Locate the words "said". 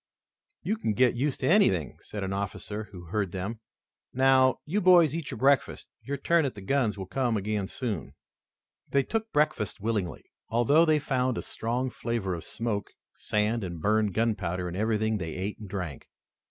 1.99-2.23